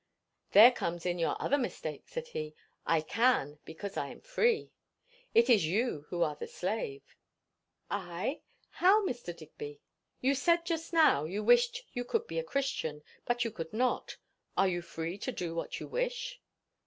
"There 0.53 0.71
comes 0.71 1.05
in 1.05 1.19
your 1.19 1.39
other 1.39 1.59
mistake," 1.59 2.07
said 2.07 2.29
he. 2.29 2.55
"I 2.87 3.01
can, 3.01 3.59
because 3.65 3.97
I 3.97 4.07
am 4.07 4.21
free. 4.21 4.71
It 5.35 5.47
is 5.47 5.67
you 5.67 6.07
who 6.09 6.23
are 6.23 6.33
the 6.35 6.47
slave." 6.47 7.03
"I? 7.87 8.41
How, 8.71 9.05
Mr. 9.05 9.37
Digby?" 9.37 9.79
"You 10.19 10.33
said 10.33 10.65
just 10.65 10.91
now, 10.91 11.25
you 11.25 11.43
wished 11.43 11.83
you 11.93 12.03
could 12.03 12.25
be 12.25 12.39
a 12.39 12.43
Christian, 12.43 13.03
but 13.25 13.45
you 13.45 13.51
could 13.51 13.73
not. 13.73 14.17
Are 14.57 14.67
you 14.67 14.81
free 14.81 15.19
to 15.19 15.31
do 15.31 15.53
what 15.53 15.79
you 15.79 15.87
wish?" 15.87 16.41